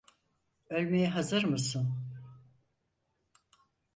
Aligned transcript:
Ölmeye 0.69 1.09
hazır 1.09 1.43
mısın? 1.43 1.95